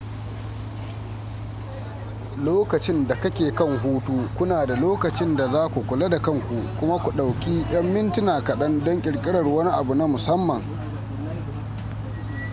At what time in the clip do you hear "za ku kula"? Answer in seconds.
5.51-6.09